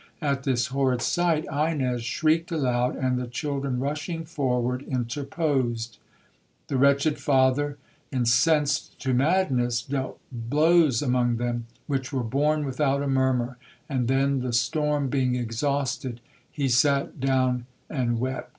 At 0.19 0.45
this 0.45 0.65
horrid 0.73 0.99
sight, 1.03 1.45
Ines 1.45 2.01
shrieked 2.03 2.51
aloud, 2.51 2.95
and 2.95 3.19
the 3.19 3.27
children, 3.27 3.77
rushing 3.79 4.25
forward, 4.25 4.81
interposed. 4.81 5.99
The 6.69 6.77
wretched 6.77 7.19
father, 7.19 7.77
incensed 8.11 8.99
to 9.03 9.13
madness, 9.13 9.83
dealt 9.83 10.19
blows 10.31 11.03
among 11.03 11.37
them, 11.37 11.67
which 11.85 12.11
were 12.11 12.23
borne 12.23 12.65
without 12.65 13.03
a 13.03 13.07
murmur; 13.07 13.59
and 13.87 14.07
then, 14.07 14.39
the 14.39 14.53
storm 14.53 15.07
being 15.07 15.35
exhausted, 15.35 16.19
he 16.51 16.67
sat 16.67 17.19
down 17.19 17.67
and 17.87 18.19
wept. 18.19 18.49